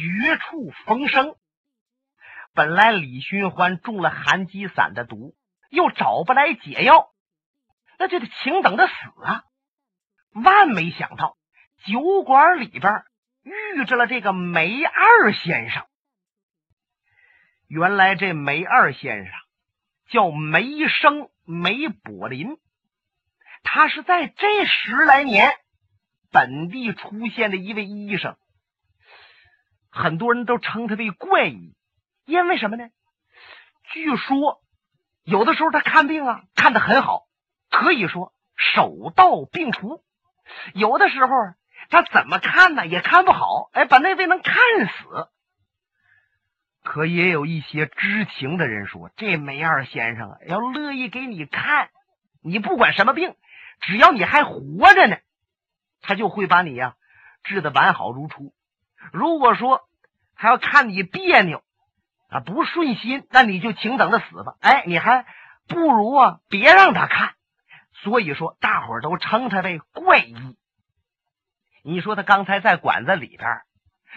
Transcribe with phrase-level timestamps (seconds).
[0.00, 1.36] 绝处逢生。
[2.54, 5.36] 本来李寻欢中了寒疾散的毒，
[5.68, 7.12] 又找不来解药，
[7.98, 8.92] 那就得请等着死
[9.24, 9.44] 啊！
[10.32, 11.36] 万没想到
[11.84, 13.04] 酒馆里边
[13.42, 15.86] 遇着了这个梅二先生。
[17.68, 19.34] 原来这梅二先生
[20.08, 22.58] 叫梅生梅柏林，
[23.62, 25.52] 他是在这十来年
[26.32, 28.36] 本地出现的一位医生，
[29.90, 31.74] 很多人都称他为怪医。
[32.24, 32.88] 因为什么呢？
[33.92, 34.62] 据说
[35.24, 37.26] 有的时候他看病啊看的很好，
[37.70, 40.02] 可以说手到病除；
[40.74, 41.34] 有的时候
[41.88, 44.54] 他怎么看呢也看不好，哎，把那位能看
[44.86, 45.28] 死。
[46.84, 51.90] 可也有一些知情的人说，这梅二先生啊要乐意给你看，
[52.42, 53.34] 你不管什么病，
[53.80, 55.18] 只要你还活着呢，
[56.00, 56.94] 他就会把你呀
[57.42, 58.54] 治的完好如初。
[59.12, 59.82] 如果说
[60.34, 61.62] 还要看你别扭。
[62.32, 64.54] 啊，不顺心，那你就请等着死吧！
[64.60, 65.26] 哎，你还
[65.66, 67.34] 不如啊，别让他看。
[68.04, 70.56] 所以说，大伙都称他为怪医。
[71.82, 73.62] 你说他刚才在馆子里边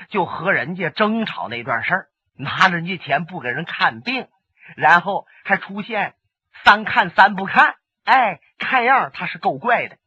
[0.09, 4.27] 就和人家争吵那段事儿，拿人家钱不给人看病，
[4.75, 6.13] 然后还出现
[6.63, 9.97] 三看三不看，哎，看样他是够怪的。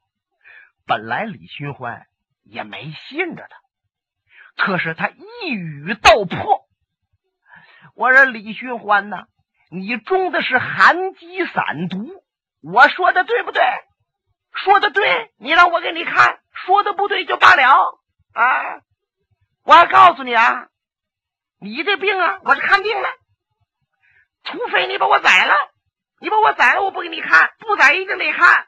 [0.86, 2.06] 本来李寻欢
[2.44, 3.56] 也没信着他，
[4.56, 6.66] 可是他一语道破。
[7.94, 9.26] 我说李寻欢呐，
[9.70, 12.24] 你中的是寒疾散毒，
[12.62, 13.62] 我说的对不对？
[14.52, 18.00] 说的对，你让我给你看；说的不对就罢了
[18.32, 18.80] 啊！
[19.64, 20.68] 我还告诉你啊，
[21.60, 23.08] 你这病啊，我是看病了，
[24.44, 25.54] 除非你把我宰了，
[26.20, 28.66] 你把我宰了，我不给你看；不宰一定得看。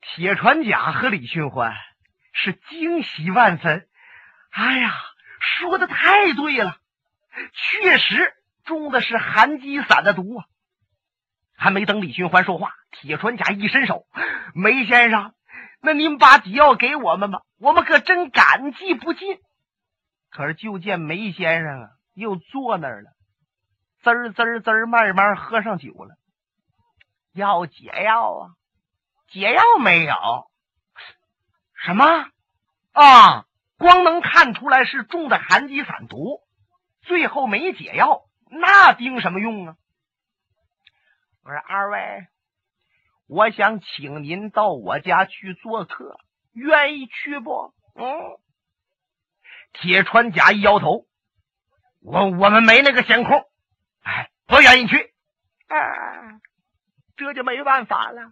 [0.00, 1.72] 铁船甲和李寻欢
[2.34, 3.88] 是惊喜万分，
[4.50, 4.92] 哎呀，
[5.40, 6.76] 说的太对了。
[7.52, 10.44] 确实中的是寒疾散的毒啊！
[11.56, 14.06] 还没等李寻欢说话，铁船甲一伸手
[14.54, 15.34] ：“梅先生，
[15.80, 19.38] 那您把解药给我们吧，我们可真感激不尽。”
[20.30, 23.10] 可是就见梅先生啊，又坐那儿了，
[24.02, 26.16] 滋儿滋儿滋儿，慢慢喝上酒了。
[27.32, 28.50] 要解药啊？
[29.28, 30.14] 解药没有？
[31.84, 32.04] 什么？
[32.92, 33.44] 啊，
[33.76, 36.40] 光能看出来是中的寒疾散毒。
[37.02, 39.76] 最后没解药，那顶什么用啊？
[41.42, 42.26] 我说二位，
[43.26, 46.18] 我想请您到我家去做客，
[46.54, 47.74] 愿意去不？
[47.94, 48.38] 嗯。
[49.74, 51.04] 铁川甲一摇头，
[52.00, 53.44] 我我们没那个闲空，
[54.02, 55.12] 哎，不愿意去。
[55.68, 56.40] 啊，
[57.16, 58.30] 这就没办法了。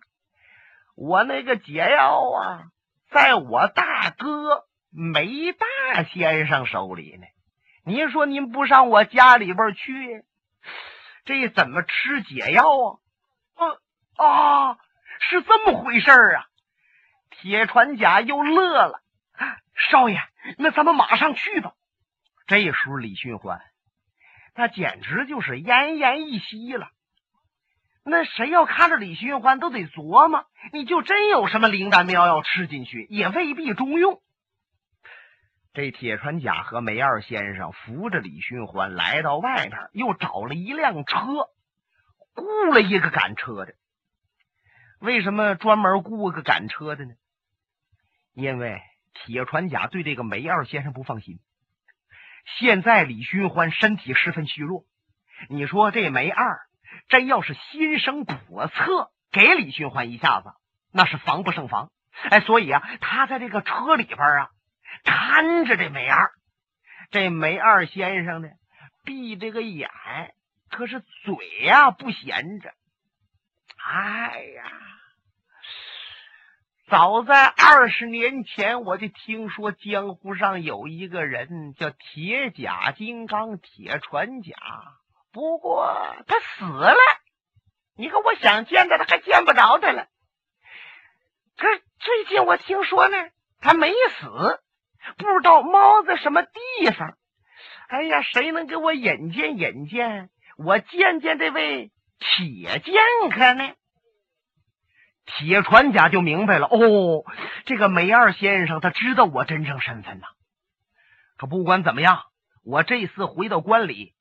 [0.95, 2.65] 我那个解药啊，
[3.13, 7.27] 在我大哥梅大先生手里呢。
[7.85, 10.25] 您说您不上我家里边去，
[11.25, 12.65] 这怎么吃解药
[13.55, 13.67] 啊？
[14.17, 14.79] 啊啊，
[15.21, 16.47] 是这么回事啊！
[17.31, 19.03] 铁船甲又乐了。
[19.75, 20.19] 少爷，
[20.59, 21.73] 那咱们马上去吧。
[22.47, 23.61] 这时候李寻欢，
[24.55, 26.89] 那简直就是奄奄一息了。
[28.05, 34.21] 那谁要看着李寻欢，都得琢磨：你就真有什么灵丹妙药吃进去，也未必中用。
[35.73, 41.19] 这铁船甲和梅二先生扶着李寻欢来到外边，又找了一辆车，
[42.35, 43.75] 雇了一个赶车的。
[44.99, 47.15] 为什么专门雇个赶车的呢？
[48.35, 48.81] 因为
[49.15, 51.39] 铁船甲对这个梅二先生不放心。
[52.59, 54.85] 现在李寻欢身体十分虚弱，
[55.49, 56.61] 你说这梅二
[57.09, 60.53] 真要是心生叵测，给李寻欢一下子，
[60.93, 61.91] 那是防不胜防。
[62.31, 64.51] 哎，所以啊，他在这个车里边啊。
[65.05, 66.31] 看着这梅二，
[67.11, 68.49] 这梅二先生呢，
[69.05, 69.89] 闭着个眼，
[70.69, 72.75] 可是嘴呀不闲着。
[73.83, 74.63] 哎呀，
[76.89, 84.55] 早在二十年前，我就听说江湖上有一个人叫铁甲金刚铁船甲，
[85.33, 85.85] 不过
[86.27, 86.97] 他死了。
[87.97, 90.07] 你看，我想见他，他还见不着他了。
[91.57, 93.17] 可是最近我听说呢，
[93.61, 94.61] 他没死。
[95.19, 97.17] 不知道猫在什么地方？
[97.89, 100.31] 哎呀，谁能给我引荐引荐？
[100.57, 102.95] 我见见这位铁剑
[103.31, 103.75] 客呢？
[105.25, 106.67] 铁船甲就明白了。
[106.67, 107.25] 哦，
[107.65, 110.27] 这个梅二先生他知道我真正身份呐。
[111.37, 112.23] 可不管怎么样，
[112.65, 114.15] 我这次回到关里，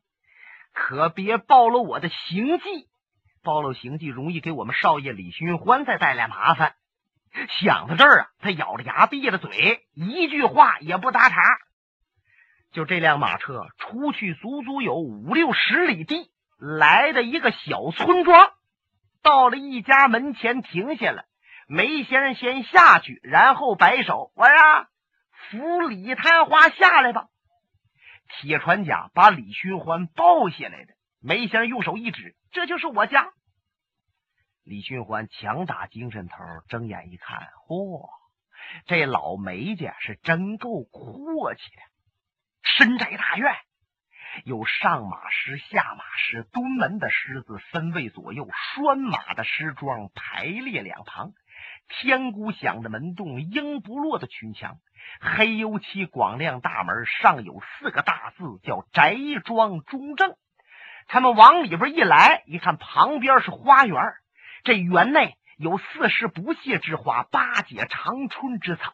[0.73, 2.88] 可别暴露我的行迹。
[3.44, 6.75] 暴露行迹容易给我们少爷李寻欢再带来麻烦。
[7.62, 11.35] 想到这儿啊，他咬着牙，闭着嘴，一句话也不搭茬。
[12.71, 18.50] 就这辆马车出去足足有五六十里地，来的一个小村庄，
[19.24, 21.25] 到了一家门前停下了。
[21.67, 24.88] 梅先生先下去，然后摆手：“我呀，
[25.50, 27.27] 扶李探花下来吧。”
[28.39, 30.93] 铁船甲把李寻欢抱下来的。
[31.19, 33.31] 梅香用手一指：“这就是我家。”
[34.63, 36.35] 李寻欢强打精神头，
[36.67, 38.09] 睁眼一看，嚯，
[38.85, 41.81] 这老梅家是真够阔气的。
[42.63, 43.55] 深宅大院，
[44.45, 51.33] 有上马师、下马师、蹲门的狮子分位左右，拴马的狮桩排列两旁，
[51.87, 54.77] 天鼓响的门洞，鹰不落的群墙，
[55.19, 59.15] 黑油漆广亮大门上有四个大字，叫“宅
[59.45, 60.36] 庄中正”。
[61.07, 64.01] 他们往里边一来，一看旁边是花园。
[64.63, 68.92] 这园内有四时不谢之花，八节长春之草。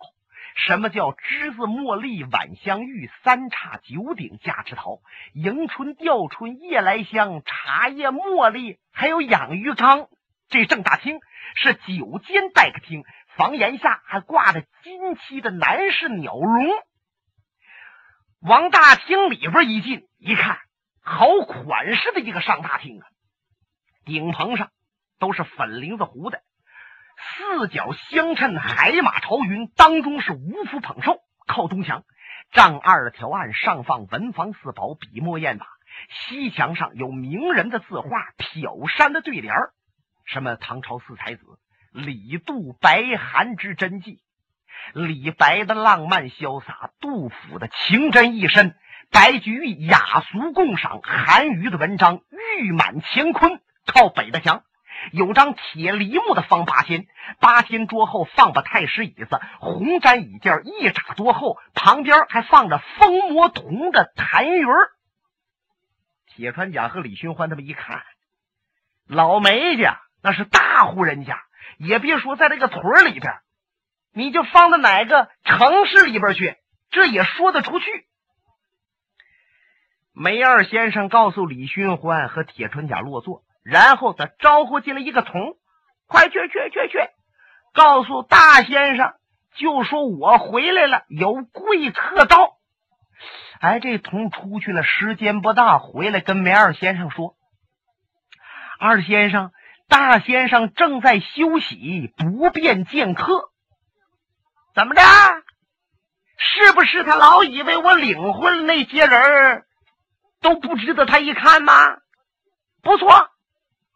[0.56, 5.02] 什么叫栀子、茉莉、晚香玉、三叉、九鼎、夹枝桃、
[5.34, 10.08] 迎春、吊春、夜来香、茶叶、茉莉，还有养鱼缸。
[10.50, 11.20] 这正大厅
[11.56, 13.04] 是九间待客厅，
[13.38, 16.68] 房檐下还挂着金漆的南式鸟笼。
[18.42, 20.60] 往大厅里边一进，一看，
[21.02, 23.08] 好款式的一个上大厅啊！
[24.04, 24.70] 顶棚上。
[25.20, 26.44] 都是粉绫子糊的，
[27.18, 29.68] 四角相衬，海马朝云。
[29.70, 31.18] 当中是五福捧寿，
[31.48, 32.04] 靠东墙，
[32.52, 35.66] 丈二的条案上放文房四宝，笔墨砚瓦。
[36.12, 39.56] 西墙上有名人的字画，挑山的对联
[40.26, 41.42] 什么唐朝四才子
[41.98, 44.22] 李杜白韩之真迹，
[44.94, 48.76] 李白的浪漫潇洒，杜甫的情真意深，
[49.10, 52.22] 白居易雅俗共赏，韩愈的文章
[52.60, 53.60] 誉满乾坤。
[53.88, 54.64] 靠北的墙。
[55.12, 57.08] 有张铁梨木的方八仙，
[57.40, 64.90] 八仙桌后放把太师椅子，红毡椅垫一扎多厚，旁边还放着风魔铜的痰盂
[66.28, 68.04] 铁船甲和李寻欢他们一看，
[69.08, 71.42] 老梅家那是大户人家，
[71.78, 73.34] 也别说在这个屯里边，
[74.14, 76.56] 你就放到哪个城市里边去，
[76.90, 77.86] 这也说得出去。
[80.14, 83.44] 梅二先生告诉李寻欢和铁船甲落座。
[83.70, 85.58] 然后他招呼进来一个童，
[86.08, 87.00] 快去去去去，
[87.74, 89.14] 告诉大先生，
[89.58, 92.54] 就说我回来了，有贵客到。
[93.60, 97.36] 哎，这童出去了，时间不大，回来跟梅二先生说
[98.80, 99.52] ：“二先生，
[99.88, 103.50] 大先生正在休息，不便见客。
[104.76, 105.02] 怎么着？
[106.38, 109.66] 是不是他老以为我领回那些人，
[110.42, 111.74] 都不值得他一看吗？
[112.82, 113.30] 不错。”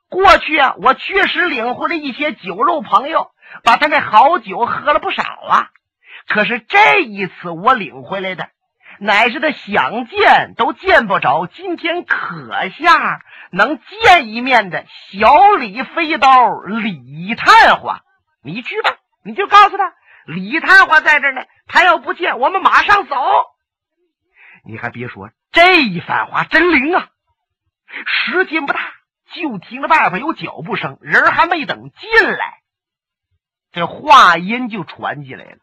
[0.10, 3.32] 过去啊，我确实领回了一些酒肉朋友，
[3.64, 5.70] 把他那好酒喝了不少啊。
[6.28, 8.50] 可是这一次我领回来的，
[9.04, 13.20] 乃是他想见都见不着，今天可下
[13.52, 18.04] 能见一面的小李飞刀李探花。
[18.44, 19.96] 你去吧，你就告诉他
[20.28, 21.42] 李探花在这呢。
[21.66, 23.16] 他要不见，我们马上走。
[24.64, 27.10] 你还别说，这一番话真灵啊，
[28.06, 28.80] 时间不大。
[29.34, 32.60] 就听着外边有脚步声，人还没等进来，
[33.72, 35.58] 这话音就传进来了。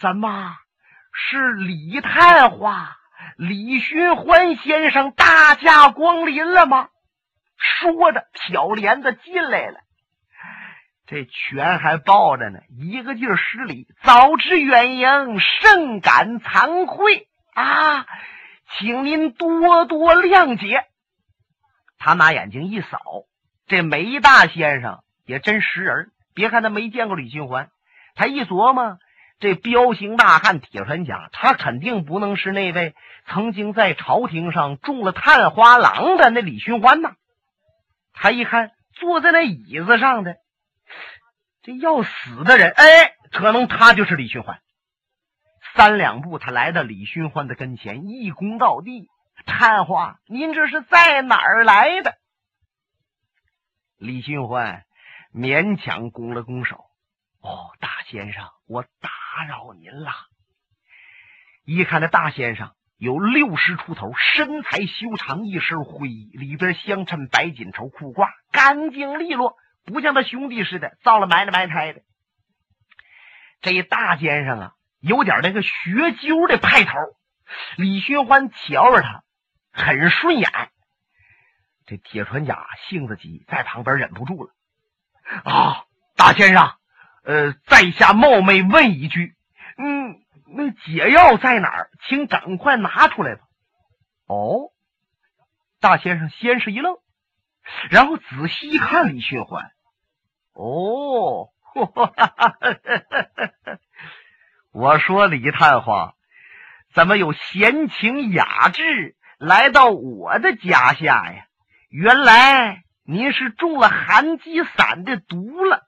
[0.00, 0.56] 怎么
[1.18, 2.94] 是李探花、
[3.38, 6.90] 李寻欢先生大驾光临了吗？
[7.56, 9.80] 说着，挑帘子进来了，
[11.06, 13.88] 这拳还抱着呢，一个劲儿施礼。
[14.02, 18.06] 早知远迎，甚感惭愧啊，
[18.76, 20.84] 请您多多谅解。
[21.98, 23.00] 他拿眼睛一扫，
[23.66, 26.12] 这梅大先生也真识人。
[26.34, 27.70] 别看他没见过李寻欢，
[28.14, 28.98] 他一琢磨，
[29.38, 32.94] 这彪形大汉铁船甲，他肯定不能是那位
[33.26, 37.16] 曾经在朝廷上中了探花郎的那李寻欢呐。
[38.12, 40.36] 他一看坐在那椅子上的
[41.62, 44.60] 这要死的人，哎，可能他就是李寻欢。
[45.74, 49.10] 三两步，他来到李寻欢的跟前，一躬到地。
[49.44, 52.14] 探花，您这是在哪儿来的？
[53.98, 54.84] 李寻欢
[55.34, 56.86] 勉强拱了拱手。
[57.42, 60.12] 哦，大先生，我打打扰您了。
[61.66, 72.00] 一看这大先生有六十出头，身材修长，一身灰衣，里边相衬白锦绸裤褂，干净利落，不像他兄弟似的造了埋了埋汰的。
[73.60, 76.92] 这大先生啊，有点那个学究的派头。
[77.76, 79.22] 李寻欢瞧着他。
[79.70, 80.50] 很顺眼，
[81.84, 84.50] 这铁船甲性子急，在旁边忍不住了。
[85.44, 85.84] 啊，
[86.16, 86.72] 大先生，
[87.26, 89.34] 呃，在下冒昧问一句，
[89.78, 91.90] 嗯，那解药在哪儿？
[92.06, 93.40] 请赶快拿出来吧。
[94.28, 94.70] 哦，
[95.80, 96.98] 大先生先是一愣，
[97.90, 99.72] 然后仔细一看李寻欢。
[100.52, 101.48] 哦，
[104.70, 106.14] 我说李探花，
[106.94, 111.46] 怎么有闲情雅致来到我的家下呀？
[111.88, 115.85] 原来您是中了寒疾散的毒了。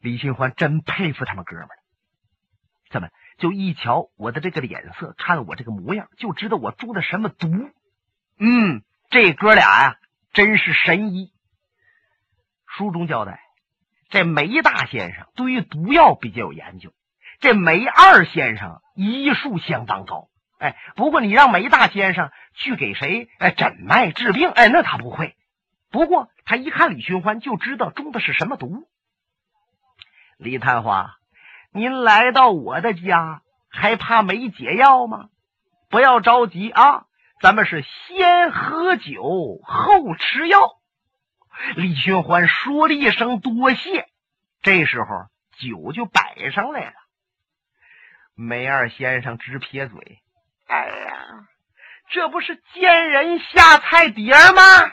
[0.00, 1.68] 李寻欢真佩服他们哥们，
[2.90, 7.48] 怎么就一瞧我的这个脸色，看我这个模样，就知道我中的什么毒？
[8.38, 9.96] 嗯，这哥俩呀，
[10.32, 11.32] 真是神医。
[12.66, 13.40] 书中交代，
[14.08, 16.92] 这梅大先生对于毒药比较有研究，
[17.40, 20.28] 这梅二先生医术相当高。
[20.58, 25.36] 哎，不过你让梅大先生去给谁哎诊脉治病，哎，那他不会。
[25.90, 28.88] 不过他一看李寻欢，就知道中的是什么毒。
[30.38, 31.16] 李探花，
[31.72, 35.30] 您来到我的家，还怕没解药吗？
[35.90, 37.06] 不要着急啊，
[37.40, 40.78] 咱们是先喝酒后吃药。
[41.74, 44.06] 李寻欢说了一声多谢，
[44.62, 45.08] 这时候
[45.58, 46.94] 酒就摆上来了。
[48.36, 50.20] 梅二先生直撇嘴
[50.70, 51.48] ：“哎呀，
[52.10, 54.92] 这不是见人下菜碟吗？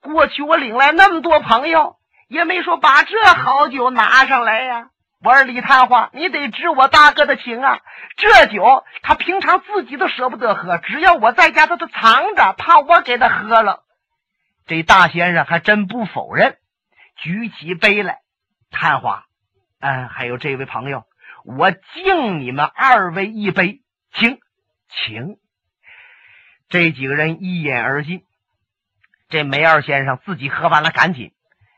[0.00, 1.98] 过去我领来那么多朋友。”
[2.28, 4.90] 也没说把这好酒拿上来呀！
[5.22, 7.80] 我说李探花，你得知我大哥的情啊！
[8.16, 13.82] 这酒他平常自己都舍不得喝，只要我在家，他都藏着，怕我给他喝了。
[14.66, 16.58] 这大先生还真不否认，
[17.16, 18.20] 举起杯来，
[18.70, 19.24] 探花，
[19.80, 21.04] 嗯，还有这位朋友，
[21.44, 23.80] 我敬你们二位一杯，
[24.12, 24.38] 请，
[24.90, 25.38] 请。
[26.68, 28.24] 这几个人一饮而尽，
[29.28, 31.32] 这梅二先生自己喝完了，赶紧。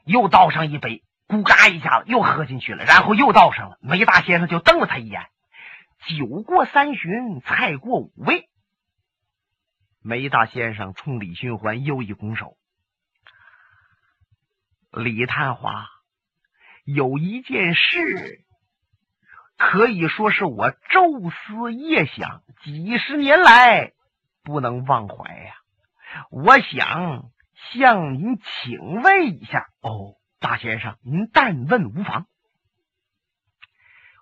[0.08, 3.76] 又倒上一杯，咕嘎一下子又喝进去了，然后又倒上了。
[3.82, 5.26] 梅大先生就瞪了他一眼。
[6.06, 8.48] 酒过三巡，菜过五味。
[10.00, 12.56] 梅大先生冲李寻欢又一拱手
[14.90, 15.88] ：“李探花，
[16.84, 18.44] 有一件事，
[19.58, 23.92] 可以说是我昼思夜想，几十年来
[24.42, 25.54] 不能忘怀呀。
[26.30, 27.30] 我想。”
[27.72, 32.26] 向您请问一下哦，大先生，您但问无妨。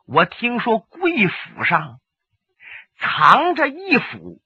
[0.07, 2.01] 我听说贵府上
[2.99, 4.41] 藏着一幅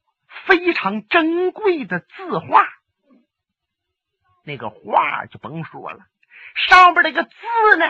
[0.46, 2.66] 非常珍贵的字画，
[4.44, 6.00] 那个画就甭说了，
[6.54, 7.86] 上边那个字呢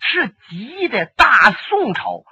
[0.00, 2.24] 是集的大宋朝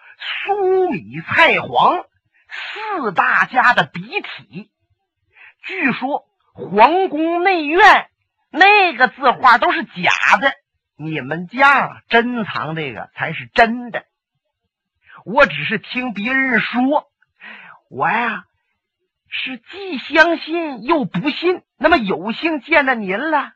[0.46, 2.04] 苏米蔡黄
[2.48, 4.72] 四大家的笔体，
[5.62, 6.31] 据说。
[6.52, 8.08] 皇宫内院
[8.50, 10.52] 那个字画都是假的，
[10.96, 14.04] 你们家珍藏这个才是真的。
[15.24, 17.10] 我只是听别人说，
[17.90, 18.44] 我呀
[19.28, 21.62] 是既相信又不信。
[21.78, 23.52] 那么有幸见到您了，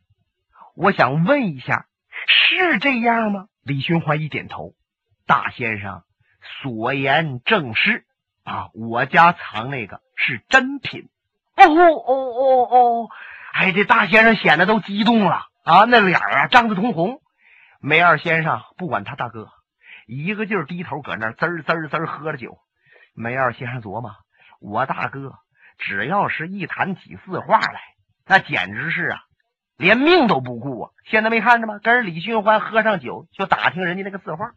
[0.75, 1.87] 我想问一下，
[2.27, 3.49] 是这样吗？
[3.63, 4.75] 李寻欢一点头，
[5.27, 6.03] 大先生
[6.63, 8.07] 所言正是
[8.45, 11.11] 啊，我家藏那个是真品。
[11.57, 13.09] 哦哦哦哦哦！
[13.53, 17.23] 哎，这大先生显得都激动了啊，那脸啊涨得通红。
[17.81, 19.49] 梅二先生不管他大哥，
[20.07, 22.59] 一个劲儿低头搁那滋滋滋喝着酒。
[23.15, 24.13] 梅二先生琢磨：
[24.61, 25.35] 我大哥
[25.79, 27.81] 只要是一谈起字画来，
[28.27, 29.23] 那简直是啊，
[29.79, 30.91] 连命都不顾啊！
[31.07, 31.79] 现在没看着吗？
[31.83, 34.53] 跟李寻欢喝上酒，就打听人家那个字画。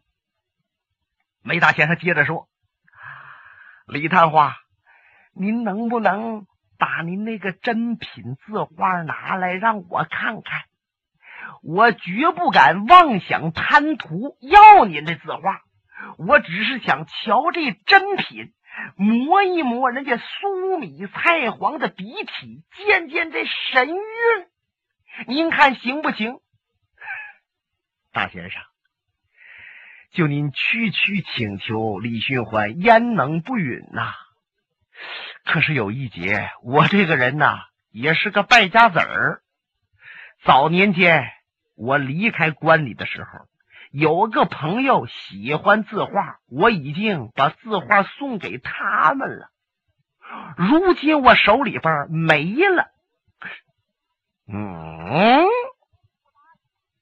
[1.42, 2.48] 梅大先生接着说
[3.88, 4.56] ：“李探花，
[5.32, 6.46] 您能不能？”
[6.80, 10.62] 把您那个真品字画拿来让我看看，
[11.62, 15.60] 我绝不敢妄想贪图要您的字画，
[16.16, 18.54] 我只是想瞧这真品，
[18.96, 23.96] 磨一磨人家苏米蔡黄的笔体，见见这神韵，
[25.26, 26.38] 您看行不行？
[28.10, 28.62] 大先生，
[30.12, 34.14] 就您区区请求，李寻欢焉能不允呐？
[35.44, 37.58] 可是有一节，我这个人呐，
[37.90, 39.42] 也是个败家子儿。
[40.44, 41.30] 早年间
[41.74, 43.46] 我离开关里的时候，
[43.90, 49.50] 有个朋友喜欢字画，我已经把字画送给他们了。
[50.56, 52.86] 如今我手里边没了。
[54.46, 55.44] 嗯，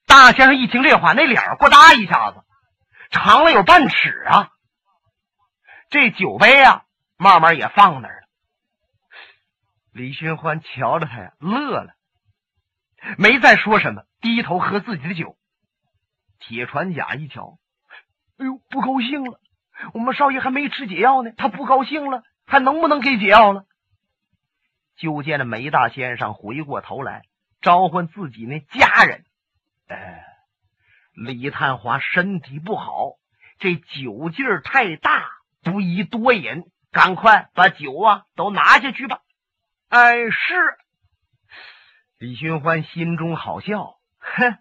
[0.06, 2.42] 大先生一听这话，那脸呱嗒一下子
[3.10, 4.50] 长了有半尺啊。
[5.90, 6.84] 这酒杯啊，
[7.16, 8.17] 慢慢也放那儿。
[9.98, 11.94] 李寻欢瞧着他呀，乐了，
[13.18, 15.36] 没再说什么，低头喝自己的酒。
[16.38, 17.58] 铁船甲一瞧，
[18.38, 19.40] 哎呦，不高兴了，
[19.94, 23.64] 我们少爷还没吃解药呢，他不高兴了，还能不能给解药了？
[24.96, 27.22] 就见那梅大先生回过头来
[27.60, 29.24] 召唤自己那家人。
[29.88, 30.24] 哎，
[31.12, 33.14] 李探花身体不好，
[33.58, 35.28] 这酒劲儿太大，
[35.64, 36.62] 不宜多饮，
[36.92, 39.22] 赶快把酒啊都拿下去吧。
[39.88, 40.76] 哎，是。
[42.18, 44.58] 李寻欢心中好笑，哼，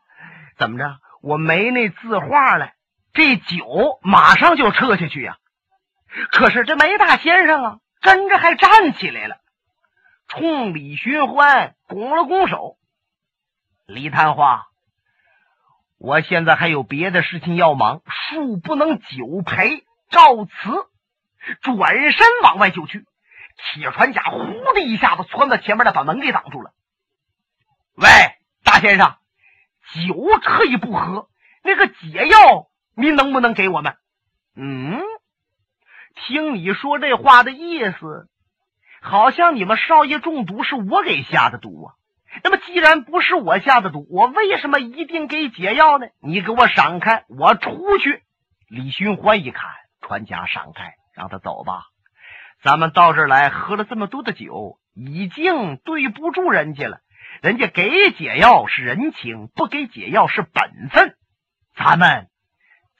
[0.58, 1.00] 怎么着？
[1.22, 2.72] 我没那字画了，
[3.14, 5.38] 这酒马上就撤下去呀。
[6.32, 9.38] 可是这梅大先生啊，跟着还站起来了，
[10.30, 12.78] 冲李寻欢拱了拱手。
[13.86, 14.68] 李探花，
[15.98, 19.86] 我现在还有别的事情要忙，恕不能久陪。
[20.10, 20.52] 告辞。
[21.62, 23.06] 转身往外就去，
[23.58, 26.72] 铁船甲呼的一下子窜到前面来，把门给挡住了。
[27.96, 28.08] 喂，
[28.64, 29.16] 大先生，
[29.94, 31.30] 酒可以不喝，
[31.64, 33.98] 那个解药你能不能给我们？
[34.56, 35.02] 嗯，
[36.16, 38.30] 听你说这话的意思，
[39.02, 41.94] 好像你们少爷中毒是我给下的毒啊。
[42.44, 46.08] 那么既然不是我下的毒，我为什么一定给解药呢？
[46.20, 48.22] 你给我闪开，我出去。
[48.68, 49.72] 李寻欢一看，
[50.02, 51.86] 船家闪开，让他走吧。
[52.64, 57.00] 咱们到这儿来喝了这么多的酒，已经对不住人家了。
[57.42, 61.16] 人家给解药是人情，不给解药是本分，
[61.76, 62.30] 咱们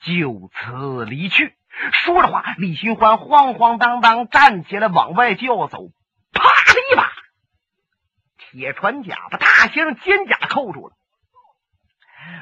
[0.02, 1.54] 就此离去。
[1.92, 5.88] 说着话，李寻欢慌慌当当站起来，往外就要走。
[6.32, 7.10] 啪的一把，
[8.36, 10.94] 铁船甲把大先生肩甲扣住了。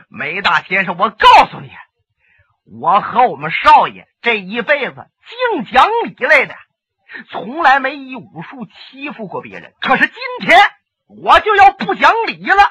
[0.09, 1.71] 梅大先生，我告诉你，
[2.81, 5.09] 我和我们少爷这一辈子
[5.55, 6.55] 净讲理来的，
[7.31, 9.75] 从来没以武术欺负过别人。
[9.81, 10.59] 可是今天。
[11.09, 12.65] 我就要不讲理了！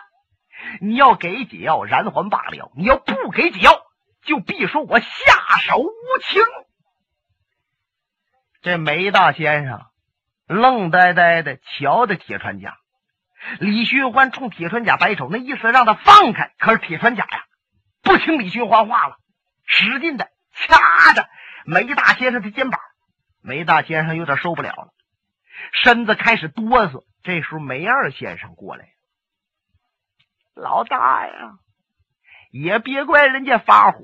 [0.82, 3.82] 你要给解药，然还罢了；你要不给解药，
[4.26, 5.08] 就必说我下
[5.62, 6.44] 手无情。
[8.62, 9.86] 这梅大先生
[10.48, 12.76] 愣呆呆的瞧着铁船甲，
[13.62, 16.52] 李寻欢冲铁船甲摆手，那意思让他放开。
[16.58, 17.46] 可是铁船甲呀，
[18.04, 19.16] 不听李寻欢话了，
[19.66, 21.26] 使劲的掐着
[21.66, 22.82] 梅大先生的肩膀。
[23.46, 24.88] 梅大先生有点受不了了，
[25.72, 27.04] 身子开始哆嗦。
[27.22, 28.90] 这时候，梅二先生过来，
[30.56, 31.60] 老大呀，
[32.52, 34.00] 也别怪人家发火。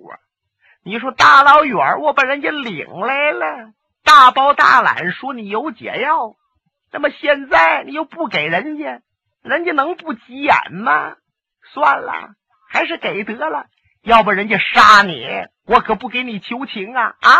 [0.84, 3.73] 你说大老远我把人家领来了，
[4.04, 6.36] 大包大揽说你有解药，
[6.91, 9.01] 那么现在你又不给人家，
[9.41, 11.15] 人家能不急眼吗？
[11.73, 12.36] 算了，
[12.69, 13.65] 还是给得了，
[14.04, 15.25] 要不人家杀你，
[15.65, 17.15] 我可不给你求情啊！
[17.21, 17.39] 啊，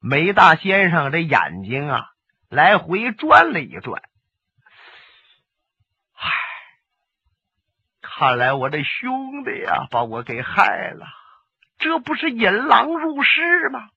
[0.00, 2.06] 梅大先生这眼睛啊。
[2.48, 4.02] 来回转了一转，
[6.14, 6.28] 唉，
[8.02, 11.06] 看来我这兄弟呀，把我给害了，
[11.78, 13.88] 这不是引狼入室吗？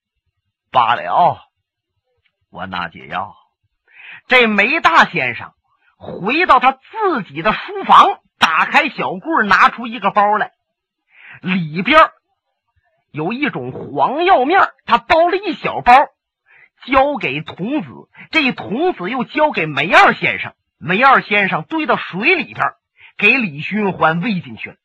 [0.69, 1.39] 罢了，
[2.51, 3.35] 我拿解药。
[4.27, 5.55] 这梅大先生
[5.97, 10.51] 回到他自己的书房，打开小柜，拿出一个包来，
[11.41, 12.11] 里边
[13.13, 15.93] 有一种黄药面，他包了一小包。
[16.87, 17.87] 交给童子，
[18.31, 22.65] 这童子又交给梅二先生，梅二先生堆到水里边，
[23.15, 24.75] 给李寻欢喂进去了。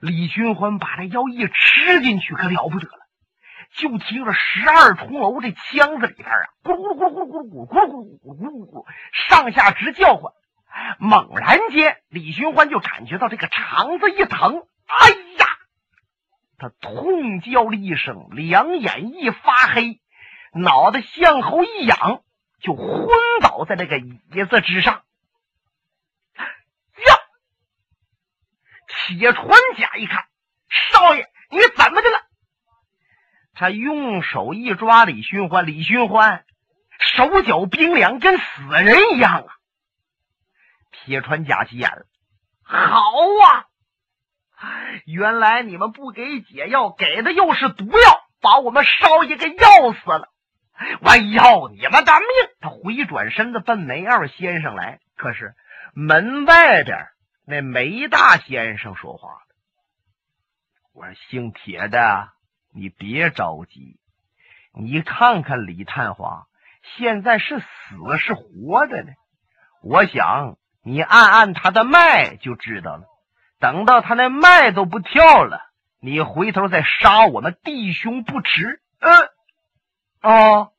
[0.00, 3.08] 李寻欢把这药一吃进去，可了不得了，
[3.72, 10.32] 就听着十二重楼这腔子里边啊，咕噜咕噜咕噜咕噜咕噜咕噜咕噜咕噜咕噜，上下直叫唤。
[11.00, 15.46] 猛然间，李寻欢就感觉到这个肠子一疼，哎呀，
[16.58, 20.00] 他痛叫了一声，两眼一发黑。
[20.52, 22.22] 脑袋向后一仰，
[22.60, 23.06] 就昏
[23.40, 25.04] 倒在那个椅子之上。
[26.34, 27.14] 呀！
[28.88, 30.26] 铁船甲一看，
[30.68, 32.22] 少爷，你怎么的了？
[33.54, 36.44] 他用手一抓李寻欢，李寻欢
[36.98, 38.44] 手脚冰凉，跟死
[38.82, 39.54] 人一样啊！
[40.90, 42.06] 铁船甲急眼了，
[42.62, 42.78] 好
[43.44, 43.66] 啊！
[45.06, 50.28] 原来你们不给解药，给的又是毒药，把我们少爷给要死了。
[51.00, 52.28] 我要你们的命！
[52.60, 55.54] 他回转身子奔梅二先生来，可是
[55.92, 57.08] 门外边
[57.44, 59.40] 那梅大先生说话了
[60.94, 62.28] ：“我说姓铁的，
[62.72, 63.98] 你别着急，
[64.72, 66.46] 你看看李探花
[66.96, 69.12] 现在是死是活的呢？
[69.82, 73.04] 我想你按按他的脉就知道了。
[73.58, 75.60] 等到他那脉都不跳了，
[76.00, 79.28] 你回头再杀我们弟兄不迟。”嗯。
[80.20, 80.72] 哦，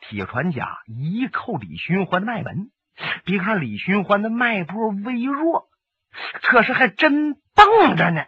[0.00, 2.70] 铁船甲一扣李寻欢的脉门，
[3.24, 5.68] 别看李寻欢的脉搏微弱，
[6.42, 8.24] 可是还真蹦着呢。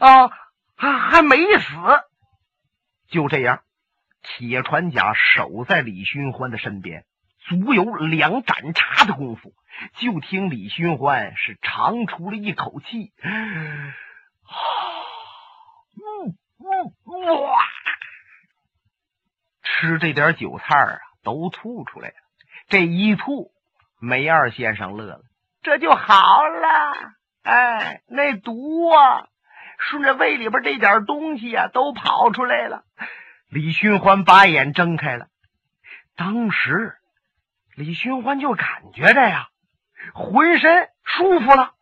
[0.00, 0.30] 啊，
[0.76, 1.74] 还还没死。
[3.08, 3.62] 就这样，
[4.22, 7.04] 铁船甲守在李寻欢的身边，
[7.48, 9.54] 足有两盏茶的功夫。
[9.94, 14.50] 就听李寻欢是长出了一口气，啊，
[15.94, 16.34] 嗯
[17.30, 17.64] 哇，
[19.62, 22.14] 吃这点酒菜啊，都吐出来了。
[22.68, 23.52] 这一吐，
[24.00, 25.20] 梅二先生乐了，
[25.62, 27.14] 这就好了。
[27.44, 29.28] 哎，那毒啊，
[29.78, 32.82] 顺着胃里边这点东西啊，都跑出来了。
[33.48, 35.28] 李寻欢把眼睁开了，
[36.16, 36.97] 当时
[37.78, 39.50] 李寻欢就感觉着呀，
[40.12, 41.74] 浑身舒服了，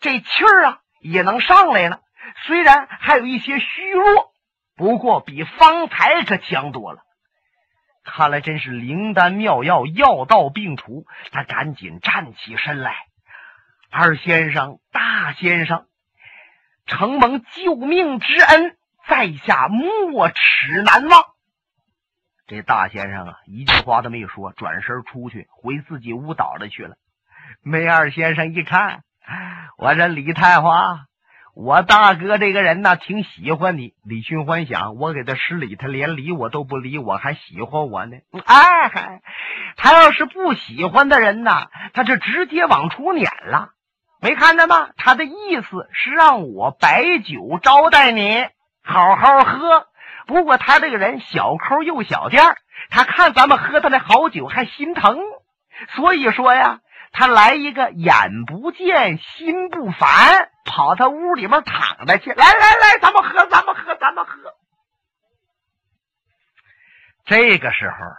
[0.00, 2.00] 这气儿啊也能上来了。
[2.44, 4.32] 虽然还有一些虚弱，
[4.74, 7.02] 不过比方才可强多了。
[8.02, 11.06] 看来真是灵丹妙药，药到病除。
[11.30, 12.96] 他赶紧站起身来，
[13.92, 15.86] 二先生、大先生，
[16.84, 18.76] 承蒙救命之恩。
[19.06, 21.33] 在下没齿难忘。
[22.46, 26.96] 这大先生啊，一句话都没说，转身出去回自己屋倒了去了。
[27.62, 29.02] 梅二先生一看，
[29.78, 31.06] 我这李太华，
[31.54, 33.94] 我大哥这个人呢，挺喜欢你。
[34.04, 38.18] 李寻欢想，我给他施礼，他连理我都不理我，还喜欢我呢。
[38.44, 39.22] 哎嗨，
[39.76, 43.70] 他要是不喜欢的人呢，他就直接往出撵了。
[44.20, 44.90] 没看着吗？
[44.98, 48.46] 他的意思是让我摆酒招待你。
[48.82, 49.86] 好好喝，
[50.26, 52.56] 不过他这个人小抠又小店
[52.90, 55.18] 他看咱们喝他那好酒还心疼，
[55.94, 56.80] 所以说呀，
[57.12, 62.30] 他来一个眼不见心不烦，跑他屋里面躺着去。
[62.30, 64.32] 来来来，咱们喝，咱们喝，咱们喝。
[67.26, 68.16] 这个时候啊，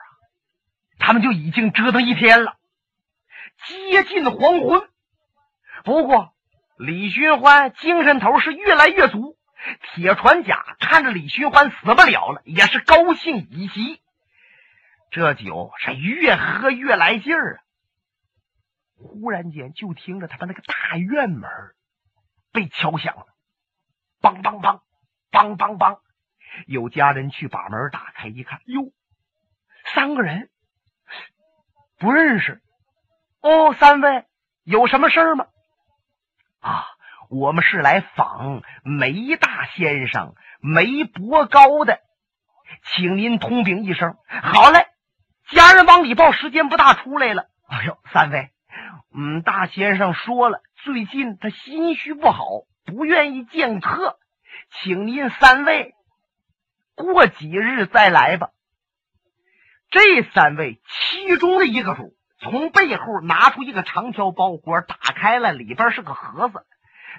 [1.00, 2.56] 他们就已经折腾一天了，
[3.66, 4.88] 接近黄昏。
[5.84, 6.34] 不过
[6.78, 9.38] 李寻欢精神头是越来越足。
[9.82, 14.02] 铁船甲看着李寻欢死不了了，也是高兴已极。
[15.12, 17.62] 这酒是越喝越来劲儿啊！
[18.98, 21.50] 忽然间，就听着他们那个大院门
[22.52, 23.28] 被敲响了，
[24.22, 24.82] 梆梆梆，
[25.32, 26.00] 梆梆梆。
[26.68, 28.92] 有家人去把门打开，一看，哟，
[29.94, 30.50] 三个人
[31.98, 32.62] 不认识。
[33.42, 34.26] 哦，三位
[34.64, 35.48] 有什么事儿吗？
[36.60, 36.95] 啊。
[37.30, 42.00] 我们是来访梅大先生梅伯高的，
[42.84, 44.16] 请您通禀一声。
[44.28, 44.88] 好嘞，
[45.50, 47.48] 家人往里报，时间不大，出来了。
[47.68, 48.52] 哎呦，三位，
[49.16, 52.46] 嗯，大先生说了，最近他心绪不好，
[52.86, 54.18] 不愿意见客，
[54.72, 55.94] 请您三位
[56.96, 58.50] 过几日再来吧。
[59.90, 66.66] 这三位其中的一个主从背后拿出一个长条包裹，打开了，里边是个盒子。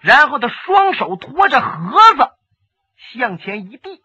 [0.03, 2.31] 然后他双手托着盒子
[3.13, 4.03] 向前一递，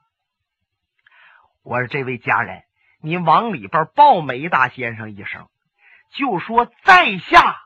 [1.64, 2.64] 我说：“这位家人，
[3.02, 5.48] 您往里边报梅大先生一声，
[6.14, 7.58] 就说在下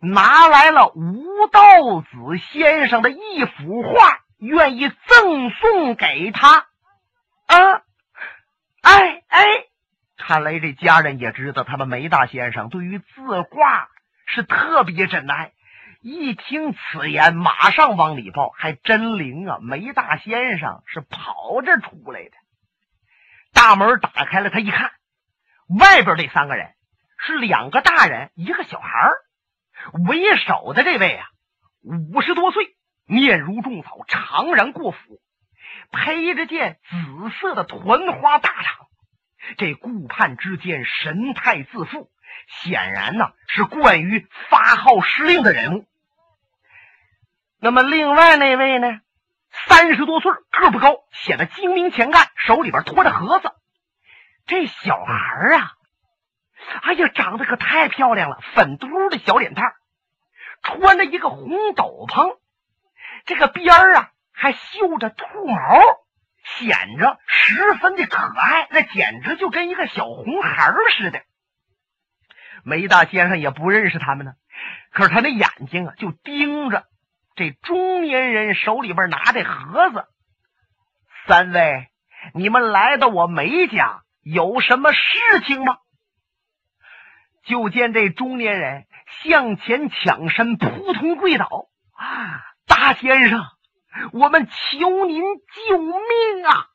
[0.00, 6.66] 拿来了吴道子先生的一幅画，愿意赠送给他。”
[7.48, 7.82] 啊，
[8.82, 9.46] 哎哎，
[10.16, 13.88] 看来这家人也知道，他们梅大先生对于字画
[14.26, 15.52] 是特别珍爱。
[16.00, 19.58] 一听此言，马上往里报，还真灵啊！
[19.60, 22.30] 梅大先生是跑着出来的，
[23.52, 24.92] 大门打开了，他一看，
[25.80, 26.74] 外边这三个人
[27.18, 29.10] 是两个大人，一个小孩
[30.08, 31.26] 为首的这位啊，
[31.82, 35.20] 五十多岁，面如重枣，长髯过腹，
[35.90, 38.86] 披着件紫色的团花大氅，
[39.56, 42.08] 这顾盼之间神态自负。
[42.62, 45.86] 显然呢，是惯于发号施令的人物。
[47.60, 49.00] 那么另外那位呢，
[49.50, 53.50] 三十多岁，个不高，显得精明强干，手里边托着盒子。
[54.46, 55.72] 这小孩啊，
[56.82, 59.74] 哎呀，长得可太漂亮了，粉嘟的小脸蛋，
[60.62, 62.38] 穿着一个红斗篷，
[63.26, 65.80] 这个边儿啊还绣着兔毛，
[66.44, 71.22] 显着十分的可爱，那简直就跟一个小红孩似的。
[72.64, 74.32] 梅大先生也不认识他们呢，
[74.92, 76.84] 可是他那眼睛啊，就盯着
[77.34, 80.04] 这中年人手里边拿的盒子。
[81.26, 81.88] 三位，
[82.34, 85.00] 你们来到我梅家有什么事
[85.46, 85.78] 情吗？
[87.44, 88.86] 就见这中年人
[89.22, 93.42] 向前抢身，扑通跪倒：“啊，大先生，
[94.12, 96.66] 我们求您救命啊！”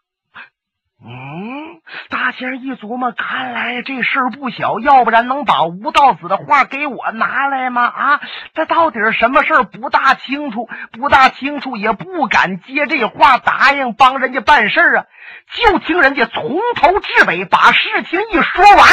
[1.06, 7.86] 嗯，大仙一琢磨，看来这事儿不小，要不然能把吴道子的画给我拿来吗？
[7.86, 8.22] 啊，
[8.54, 9.64] 这到底是什么事儿？
[9.64, 15.06] 不大清楚，不大清楚，也不敢接这话答应帮人家办事儿啊。
[15.54, 18.88] 就听人家从头至尾把事情一说完，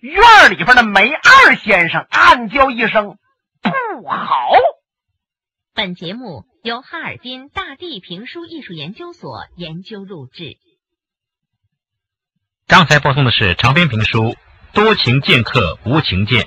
[0.00, 3.18] 院里边的梅二先生暗叫一声
[3.60, 4.52] 不好。
[5.74, 10.56] 本节目由哈尔滨大地评书艺术研究所研究录制。
[12.68, 14.24] 刚才播送的是长篇评书
[14.74, 16.42] 《多情剑客无情剑》，